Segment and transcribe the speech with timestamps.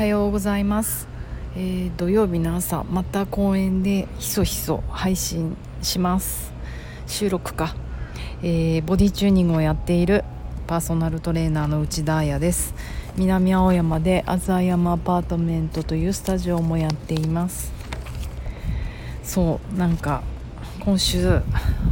[0.00, 1.06] はようございます、
[1.54, 6.54] えー、土曜日の朝また公園でひそひそ配信します。
[7.06, 7.74] 収録か、
[8.42, 10.24] えー、ボディチューニングをやっている
[10.66, 12.72] パーソナルトレーナーの内田彩です。
[13.16, 17.70] 南青山でアザ山アパートメントというスタジオもやっています。
[19.22, 20.22] そうなんか
[20.82, 21.42] 今週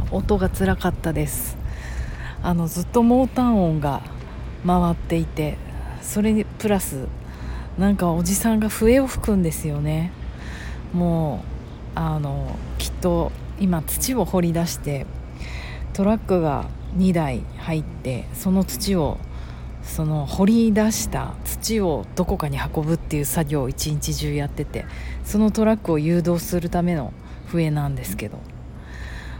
[0.09, 1.57] 音が辛かったです。
[2.41, 4.01] あのずっとモーター音が
[4.65, 5.59] 回っていて
[6.01, 7.07] それにプラス
[7.77, 10.11] なんかおじさんが笛を吹くんですよね。
[10.93, 11.43] も
[11.95, 15.05] うあのきっと今土を掘り出して
[15.93, 19.17] トラックが2台入ってその土を
[19.83, 24.85] その掘り出した土をどこかに運ぶっていう作業を一日中やってて
[25.23, 27.11] そのトラックを誘導するための
[27.47, 28.39] 笛なんですけど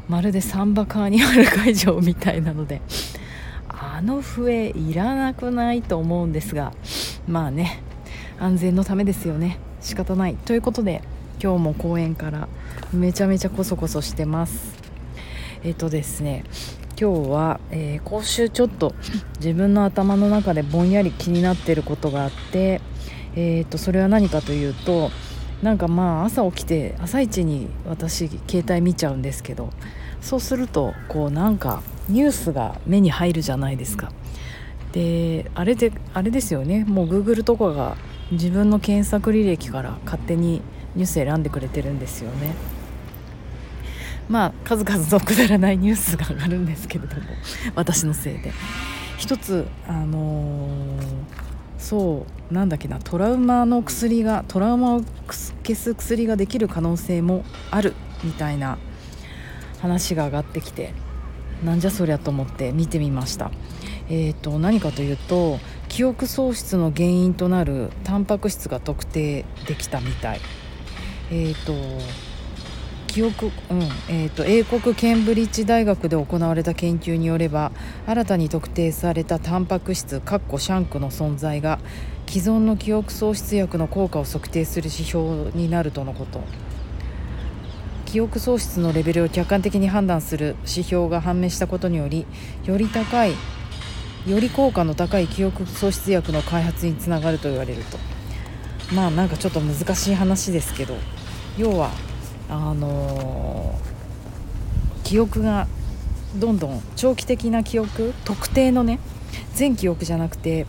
[0.07, 2.81] まるでサンバカーニバル会場みたいなので
[3.67, 6.73] あの笛いらなくないと思うんですが
[7.27, 7.83] まあね
[8.39, 9.59] 安全のためですよね。
[9.81, 10.35] 仕方ない。
[10.35, 11.01] ということで
[11.43, 12.47] 今日も公園から
[12.93, 14.75] めちゃめちゃコソコソしてます。
[15.63, 16.45] えっ、とですね
[16.99, 18.93] 今日は、えー、今週ちょっと
[19.39, 22.81] 自分の頭の中でぼんやり気になってることがあって、
[23.35, 25.11] えー、とそれは何かというと
[25.61, 29.69] なんかまあ朝起きて朝一に私携帯見ちゃうんですけど
[30.21, 34.11] そうするとこうなんかニュースが目に入るじゃないですか。
[34.91, 36.83] であれであれですよね。
[36.85, 37.95] もう Google とかが
[38.31, 40.61] 自分の検索履歴から勝手に
[40.95, 42.53] ニュース選んでくれてるんですよね。
[44.27, 47.23] まあ数々のくだらないニュースが上がるんですけれども
[47.75, 48.51] 私のせいで。
[49.17, 51.01] 一つあのー、
[51.77, 58.77] そうなんだっけなトラウマの薬がトラウマを消す薬ができる可能性もあるみたいな
[59.81, 60.93] 話が上がってきて
[61.65, 63.51] なんじゃそりゃと思って見てみました。
[64.09, 70.41] えーと、何かというと記憶喪失の原因となるタンパク質が特定できたみたい。
[71.31, 71.73] えーと
[73.09, 73.51] 記憶うん
[74.07, 77.71] えーと、英国ケンブリッジ大学で行われた研究によれば
[78.05, 81.79] 新たに特定されたタンパク質シャンクの存在が
[82.27, 86.43] 既存の記憶喪失薬の効果を測定する指標になるとのこと
[88.05, 92.27] 記憶喪失のレベルを客観的に判断する指標が判明したことにより
[92.63, 93.33] より高い
[94.29, 97.97] より効果の高い記憶喪失薬の開発につながると言われると。
[98.93, 100.95] まあなんかちょっと難しい話ですけど。
[101.59, 101.91] 要は
[102.49, 105.67] あのー、記憶が
[106.35, 108.99] どんどん長期的な記憶特定のね
[109.53, 110.65] 全記憶じゃなくて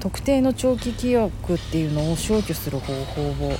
[0.00, 3.52] 特定の長期記憶っていうのを消去する方法を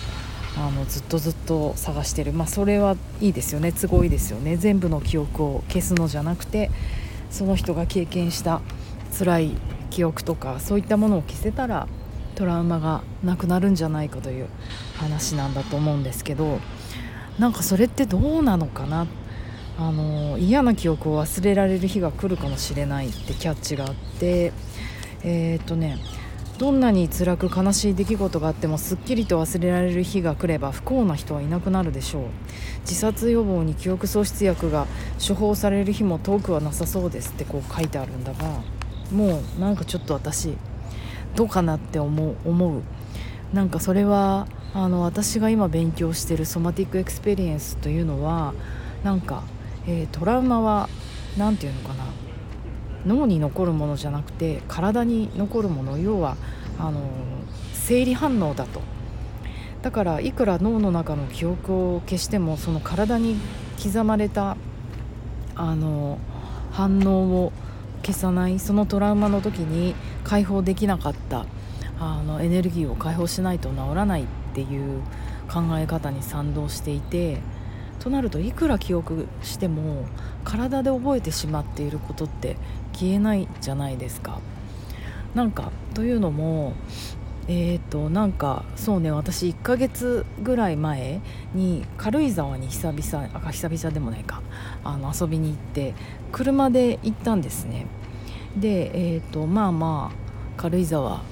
[0.57, 2.33] あのずっとずっと探してる。
[2.33, 3.71] まあそれはいいですよね。
[3.73, 4.57] 都合いいですよね。
[4.57, 6.71] 全部の記憶を消すのじゃなくて
[7.31, 8.61] その人が経験した
[9.17, 9.51] 辛い
[9.91, 11.87] 記憶とかそういったものを消せたら
[12.35, 14.49] トラウマがなくなるんじゃないかという
[14.97, 16.61] 話なんだと思うんですけど
[17.39, 19.07] なんかそれってどうなのかな？
[19.79, 24.53] あの嫌な記憶を忘れられる日が来るかもしれないってキャッチがあって
[25.23, 25.99] えー、っとね
[26.59, 32.25] どんなに辛く悲しい出来事があってもすっきりと忘れられる日が来れば不幸な人はいなくなるでしょう。
[32.83, 34.87] 自殺予防に記憶喪失薬が
[35.27, 38.61] 処方される日も遠くはなさそうですってこう書いてあるんだが
[39.13, 40.57] もうなんかちょっと私
[41.37, 42.83] どうかなって思う思う。
[43.53, 48.55] なんかそれはあの私が今勉強してる Somatic Experience というのは
[49.05, 49.43] なんか、
[49.87, 50.89] えー、トラウマは
[51.37, 52.05] 何て言うのかな。
[53.05, 55.99] 脳に残るものじゃなくて体に残るもの。
[55.99, 56.37] 要は
[56.79, 57.01] あの
[57.73, 58.81] 生理反応だと。
[59.83, 63.37] だからいくら脳の中の記憶を消してもその体に
[63.83, 64.57] 刻まれた
[65.57, 66.19] あの
[66.71, 67.53] 反応を
[68.05, 71.47] 消さないそのトラウマの時に解放できなかった
[71.99, 75.01] あのエネルギーを解放しないと治らないっていう
[75.49, 77.39] 考え方に賛同していて
[78.01, 80.07] となるといくら記憶しても
[80.45, 82.57] 体で覚えてしまっていることって
[82.93, 84.41] 消えないじゃないですか。
[85.35, 86.75] なんかというのも
[87.49, 91.21] えーと、なんかそうね私1ヶ月ぐらい前
[91.55, 94.43] に軽井沢に久々あ久々でもないか
[94.85, 95.95] あの遊びに行って
[96.33, 97.87] 車で行ったんですね。
[98.57, 101.23] でえーとまあまあ軽井沢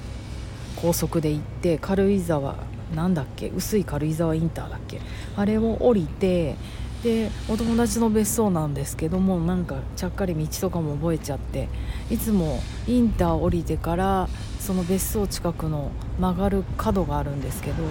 [0.75, 2.55] 高速で行って軽井沢
[2.95, 4.99] なんだっけ薄い軽井沢インターだっけ
[5.35, 6.55] あれを降りて
[7.03, 11.67] でお友達の別荘なんですけどもなんかちゃっかり道とかも覚えちゃって
[12.09, 17.83] いつもインター降りてからその別荘近くの曲がる角があるんですけど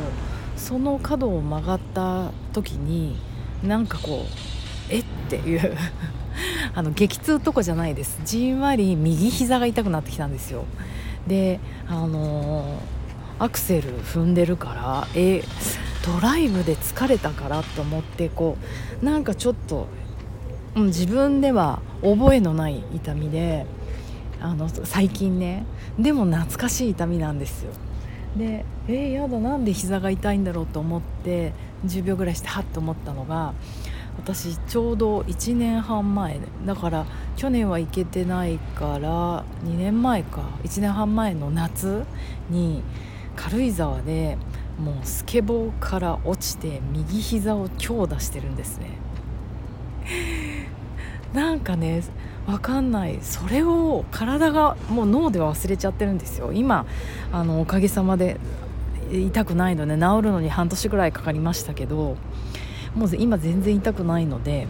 [0.56, 3.16] その角を曲がった時に
[3.64, 4.59] なんかこう
[5.36, 5.76] っていう。
[6.74, 8.20] あの激痛とかじゃないです。
[8.24, 10.64] じんわり右膝が痛くなってきたんですよ。
[11.26, 13.00] であのー
[13.40, 15.42] アクセル踏んでるからえ
[16.04, 18.58] ドライブで疲れたからと思ってこ
[19.00, 19.86] うなんかちょっと、
[20.76, 23.64] うん、自分では覚えのない痛みで
[24.42, 25.64] あの最近ね
[25.98, 27.72] でも懐かしい痛みなんですよ。
[28.36, 31.52] でえー、やだなんで膝が痛いんだろうと思って
[31.86, 33.54] 10秒ぐらいしてハッと思ったのが
[34.18, 40.42] 私ちょうど1年半前だから去年は行けてないから2年前か。
[40.64, 42.04] 1年半前の夏
[42.50, 42.82] に
[43.36, 44.36] 軽井沢で
[44.78, 48.86] もうスケボーから落ちて右膝を強打してるんですね。
[51.32, 52.02] なんかね
[52.46, 53.18] 分かんない。
[53.22, 56.52] それを体がもう脳では忘れちゃってるんですよ。
[56.52, 56.84] 今
[57.32, 58.38] あのおかげさまで
[59.12, 62.16] 痛くないので治るのに半年ぐらいかかりましたけど
[62.94, 64.66] もう今全然痛くないので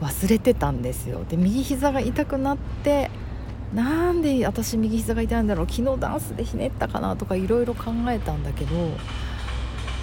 [0.00, 1.24] 忘れてたんですよ。
[1.28, 3.10] で右膝が痛くなって
[3.74, 8.74] なんで私右膝が痛いんだろう昨日ダンスでひねったかなとかいろいろ考えたんだけど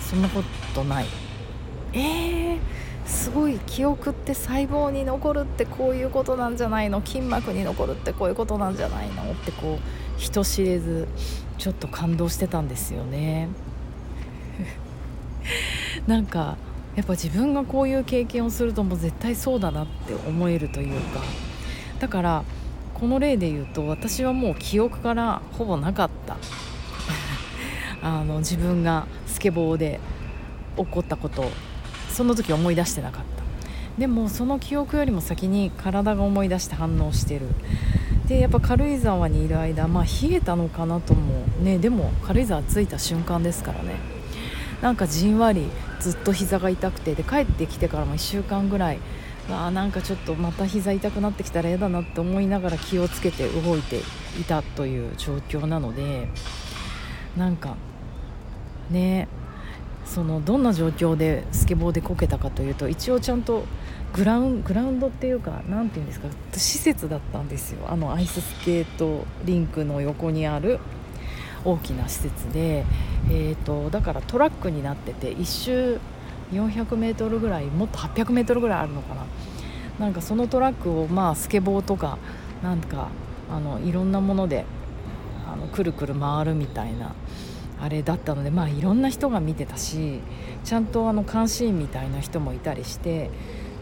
[0.02, 0.44] そんなこ
[0.74, 1.06] とない。
[1.94, 2.60] えー、
[3.06, 7.06] すごい記憶って細胞に残るってこういうことなんじゃないの？
[7.06, 9.32] 筋膜に残るってこういうことなんじゃないの？
[9.32, 11.08] ってこう人知れず
[11.58, 13.48] ちょっと感動してたんですよね。
[16.08, 16.58] なんか
[16.96, 21.22] やっぱ自分がこういう経験をするともう絶対そうだなって思えるというか
[22.00, 22.44] だから
[22.94, 26.38] この例で言うと私はもう記憶からほぼなかった。
[28.04, 30.00] あの自分がスケボーで
[30.78, 31.46] 起こったこと
[32.10, 33.44] その時思い出してなかった。
[34.00, 37.48] でもその記憶よりも先に体が思い出して反応してる。
[38.28, 44.21] でやっぱ軽井沢にいる間まあ冷えたのかなともねでも軽井沢着いた瞬間ですからね。
[44.82, 45.70] なんかじんわり
[46.00, 47.16] ずっと膝が痛くて。
[47.16, 49.00] で帰ってきてからも1週間ぐらい
[49.50, 53.98] あなんかちょっとまた膝痛くなってきたら嫌だなって思いながら気をつけて動いて
[54.40, 56.30] いたという状況なので
[57.36, 57.76] なんか
[58.90, 59.28] ね
[60.06, 63.66] そのどんな状況でスケボーでこけたかというと一応ちゃんと
[64.14, 67.86] グラウングラウンドっていうか何て言うんですか施設だったんですよ。
[67.88, 70.80] あのアイススケートリンクの横にある
[71.64, 72.86] 大きな施設で、
[73.34, 76.00] えーと、だからトラックになってて1周
[76.52, 79.26] 400m ぐらいもっと 800m ぐらいあるのかな。
[80.00, 82.18] なんかそのトラックをまあスケボーとか
[82.64, 83.10] なんか
[83.50, 84.66] あのいろんなもので
[85.48, 87.14] あのくるくる回るみたいな
[87.80, 90.20] あれだったのでまあいろんな人が見てたし
[90.64, 93.30] ちゃんとあの監視員みたいな人もいたりして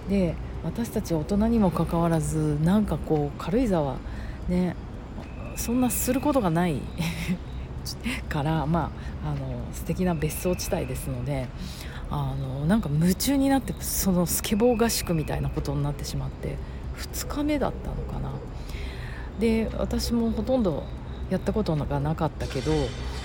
[0.10, 3.96] で私たち大人にもかかわらずなんかこう軽井沢
[4.50, 4.76] ね
[5.56, 6.82] そんなすることがない
[8.28, 8.92] からま
[9.24, 9.40] ああの
[9.74, 11.48] 素敵な別荘地帯ですので
[12.10, 16.58] あのなんか夢中になってそのスケボー合宿みたいなことになってしまって
[16.98, 18.32] 2日目だったのかな。
[19.40, 20.84] で私もほとんど
[21.30, 22.74] やったことがなかったけど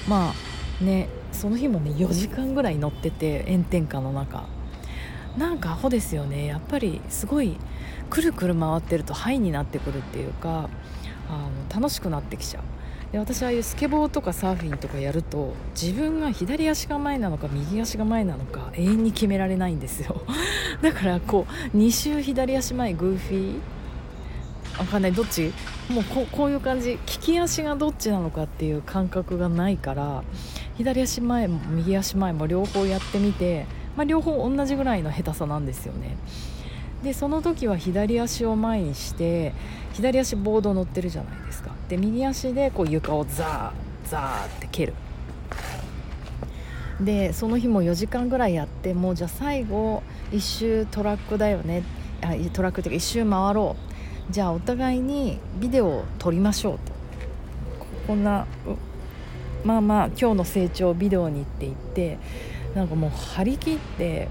[0.09, 0.33] ま
[0.81, 4.45] あねその日もね4時間ぐらい乗ってて炎天下の中。
[5.37, 6.47] なんかアホですよね。
[6.47, 7.57] やっぱりすごい
[8.09, 10.69] くるくる回ってるとハイになってくるっていうか
[11.29, 12.63] あの楽しくなってきちゃう。
[13.15, 20.21] で私ああいうスケボーとかサーフィンとかやると自分が左足が前なのか右足が前なのか永遠に決められないんですよ。
[20.83, 24.79] だからこう2周左足前グーフィー。
[24.81, 25.13] わかんない。
[25.13, 25.53] どっち？
[25.91, 26.91] もうここういう感じ。
[26.91, 30.25] 利き足がどっちなのかっていう感覚がないから
[30.77, 33.67] 左足前も右足前も両方やってみて
[33.97, 36.17] まあ、両方同じぐらいの下手さなんですよね。
[37.05, 39.53] でその時は左足を前にして
[39.93, 41.71] 左足ボード乗ってるじゃないですか。
[41.89, 44.95] で右足でこう床をザーザーって蹴る。
[47.01, 51.83] でその日も4時間ぐらいやってもうじゃあ最後1周トラックだよね。
[52.23, 53.77] あトラックっていうか1周回ろ
[54.31, 54.33] う。
[54.33, 56.93] じゃあお互いにビデオを撮りましょうと。
[58.07, 58.47] こんな
[59.65, 62.19] まあまあ今日の成長ビデオにって言って
[62.75, 64.29] なんかもう張り切って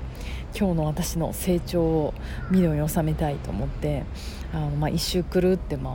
[0.58, 2.14] 今日の私の成長を
[2.52, 4.04] ビデオに収めたいと思って
[4.54, 5.88] あの、まあ、1周くるって回っ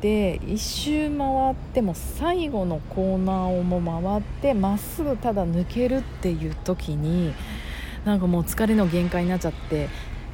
[0.00, 7.34] て1周回っても最後のコーナーをも回ってまっすぐただ抜けるっていう時に
[8.04, 9.88] なんかもう疲れの限界になっちゃって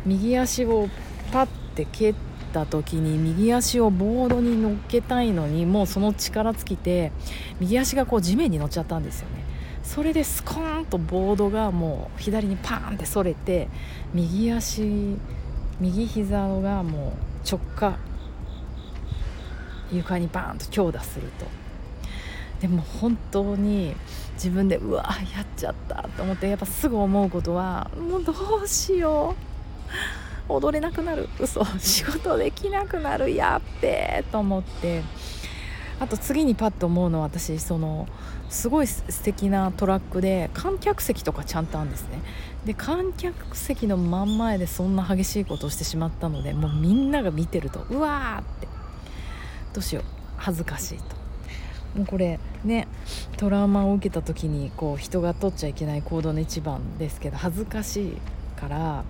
[0.05, 0.89] 右足を
[1.33, 2.15] パッて蹴っ
[2.53, 7.13] た時に右足をボードに乗っけたいのにもうその力尽きて
[7.61, 9.43] 右足がこう地面に乗っちゃったんですよね。
[9.83, 13.69] それでスコーンとボードがもう左にパーンってそれて
[14.15, 15.17] 右足
[15.81, 17.99] 右膝がもう直下
[19.91, 21.47] 床にバーンと強打すると。
[22.61, 23.97] でも本当に
[24.35, 25.03] 自分でうわ
[25.35, 29.35] やっちゃったと思ってやっぱすぐ思うことはもうどうしよ
[30.49, 30.53] う。
[30.53, 31.29] 踊れなくなる。
[31.41, 31.65] 嘘。
[31.79, 33.35] 仕事できなくなる。
[33.35, 35.03] やっべえと思って。
[36.03, 38.09] あと次にパッと思うのは私その
[38.51, 42.19] すごい素敵なトラックで観客席とかちゃんとあるんですね。
[42.65, 48.69] で観客席の真ん前でそんな激しいことをしてしまったのでもうみんなが見てるとうわーって。
[49.73, 50.05] どうしよう
[50.37, 51.05] 恥ずかしいと。
[51.97, 52.89] もうこれね
[53.37, 58.17] トラウマを受けた時にこう人が取っちゃいけない行動の一番ですけど恥ずかしい
[58.57, 59.05] から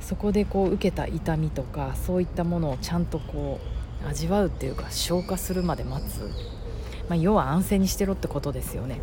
[0.00, 3.73] そこでこう受けた痛みとかそういったものをちゃんとこう
[4.08, 6.30] 味わうっていうか消化するまで待つ、
[7.08, 9.00] まあ、要は安静にしてろってことですよね。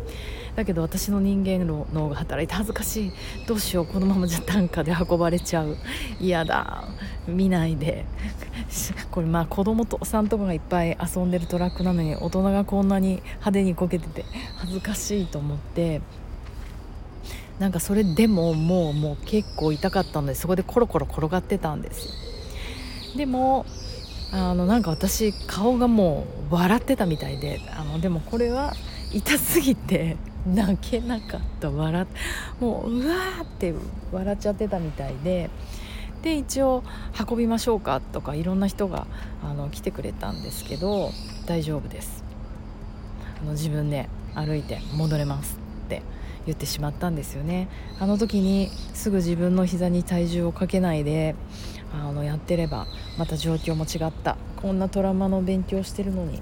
[0.54, 3.12] だけど私の人間の脳が働いて恥ずかしい。
[3.46, 5.76] どうしようこのままじゃ担架で運ばれちゃう。
[6.20, 6.84] 嫌だ。
[7.26, 8.04] 見ないで。
[9.10, 14.24] これまあ子供とさんとかがいっぱい遊んでるトラックなのに大人がこんなに派手にこけてて
[14.56, 16.02] 恥ずかしいと思って。
[17.58, 22.12] なんかそれでももうもう結構痛かったのでそこでコロコロ転がってたんですよ。
[23.16, 23.66] でも
[24.32, 28.72] あのなんか私顔がもう笑ってたみたいであのでもこれは
[29.12, 32.06] 痛すぎて 泣けなかった笑
[32.58, 33.74] もううわーって
[34.10, 35.50] 笑っちゃってたみたいで
[36.22, 36.82] で一応
[37.28, 39.06] 運びましょうかとかいろんな人が
[39.44, 41.10] あの来てくれたんですけど
[41.46, 42.24] 大丈夫です。
[43.42, 46.02] あの自分で歩いて戻れますって
[46.46, 47.68] 言ってしまったんですよね。
[47.98, 51.34] あの時にすぐ自分の膝に体重をかけないで
[51.94, 52.86] あのやってれば
[53.18, 54.36] また状況も違った。
[54.56, 56.40] こんなトラウマの勉強してるのに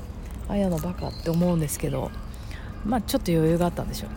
[0.49, 2.11] あやのバカって思うんですけど
[2.85, 4.17] まあちょっと余裕があったんでしょうね。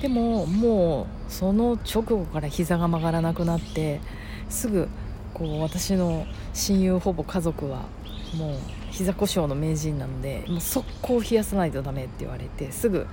[0.00, 4.00] でももうその直後から膝が曲がらなくなって
[4.48, 4.88] すぐ
[5.34, 7.82] こう私の親友ほぼ家族は
[8.36, 8.58] もう
[8.92, 13.06] 膝故障の名人なのでもう速攻冷やさないとダメって言われてすぐ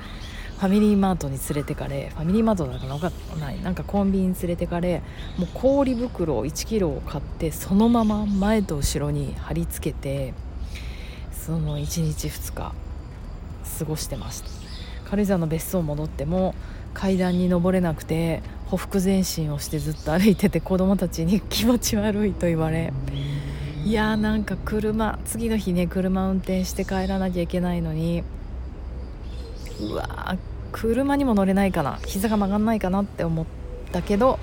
[0.58, 3.62] ファミリーマートに連れてかれファミリーマートだからない。
[3.62, 5.02] なんかコンビニに連れてかれ
[5.38, 10.34] もう氷袋1キロを買ってそのまま前と後ろに貼り付けて
[11.32, 12.74] その1日2日
[13.80, 14.50] 過ごしてました。
[15.10, 16.56] 軽井沢の別荘戻っても
[16.94, 22.92] 階段に登れなくてほふ前進をしてずっと歩いてて子供たちに気持ち悪いと言われ
[23.84, 28.24] いやーなんか車次の日ね車運転して帰らなきゃいけないのに
[29.92, 30.38] うわ
[30.72, 32.00] 車にも乗れないかな。
[32.06, 33.46] 膝が曲がんないかなって思っ
[33.92, 34.40] たけど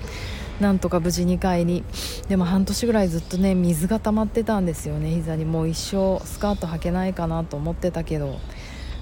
[0.59, 1.83] なんとか無事に帰り
[2.27, 5.11] でも半年ぐらいずっとね水が溜まってたんですよね。
[5.11, 5.45] 膝に。
[5.45, 8.39] もう一生スカート履けないかなと思ってたけど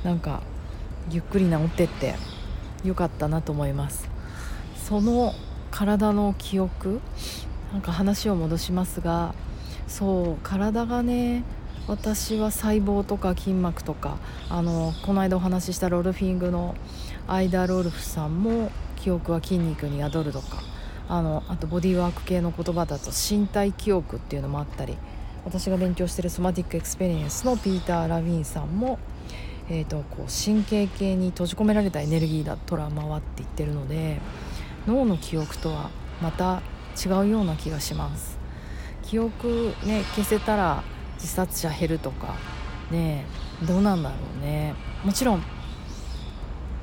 [0.03, 0.41] なんか
[1.09, 2.15] ゆっくり治ってって
[2.83, 4.09] よかったなと思います。
[4.75, 5.33] その
[5.69, 6.99] 体の記憶
[7.71, 9.33] なんか話を戻しますが
[9.87, 11.43] そう体がね
[11.91, 14.17] 私は細胞とか筋膜とか
[14.49, 16.73] あのこの間お話ししたロルフィングの
[17.27, 20.63] アイダ・ロルフさんも記憶は筋肉に宿るとか
[21.09, 24.97] あのあとボディーワーク系の言葉だと身体記憶っていうのもあったり
[25.43, 28.97] 私が勉強している Somatic Experience のピーター・ラヴィーンさんも、
[29.69, 34.21] えーと、こう神経系に閉じ込められたエネルギーだトラウマはって言ってるので
[34.87, 35.89] 脳の記憶とは
[36.21, 36.61] また
[37.05, 38.39] 違うような気がします。
[39.03, 40.83] 記憶ね消せたら
[41.21, 42.35] 自殺者減るとか。
[42.91, 43.25] ね
[43.65, 44.73] どうなんだろうね。
[45.05, 45.43] もちろん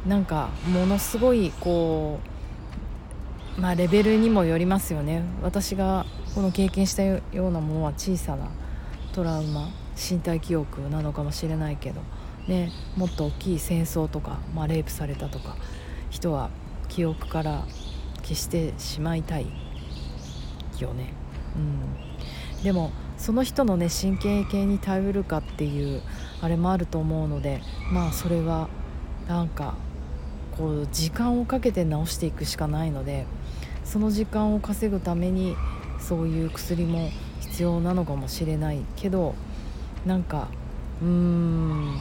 [0.07, 2.21] なんかものすごいこ
[3.59, 5.23] うまあレベルにもよりますよね。
[5.43, 8.49] 私がこの経験したようなものは小さな
[9.13, 12.01] トラウマ身体記憶なのかもしれないけど、
[12.47, 15.57] ね、もっと大きい戦争とか、まあ、レイプされたとか
[16.11, 16.51] 人は
[16.89, 17.65] 記憶から
[18.23, 19.47] 消してしまいたい
[20.79, 21.13] よね。
[21.57, 26.03] うん、でもその人のね神経系に頼るかっていう
[26.41, 27.61] あれもあると思うので
[27.93, 28.69] まあそれは
[29.29, 29.75] なんか
[30.57, 33.27] こう時間をかけて治していくしかないので
[33.85, 35.57] その時間を稼ぐために
[35.99, 37.11] そういう薬も
[37.41, 39.35] 必要なのかもしれないけど
[40.07, 40.49] なんか
[41.03, 41.99] うーん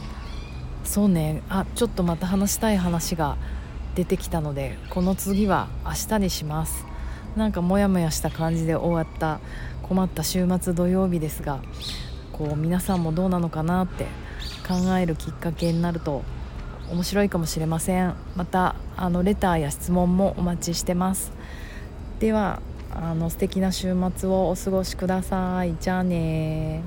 [0.84, 3.36] そうねあちょっとまた話したい話が
[3.94, 6.86] 出てきたのでこの次は明日にします。
[7.36, 9.40] なんかモヤモヤした感じで終わった
[9.82, 11.60] 困った週末土曜日ですが
[12.32, 14.06] こう皆さんもどうなのかなって
[14.66, 16.22] 考えるきっかけになると
[16.90, 18.14] 面白いかもしれません。
[18.34, 21.32] またあのレターや質問もお待ちしてます。
[22.18, 22.60] では
[22.94, 25.76] あの素敵な週末をお過ごしください。
[25.80, 26.82] じゃあね